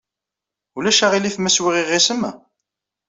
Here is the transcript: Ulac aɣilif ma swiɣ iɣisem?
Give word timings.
Ulac 0.77 0.99
aɣilif 1.05 1.35
ma 1.39 1.49
swiɣ 1.51 1.75
iɣisem? 1.81 2.21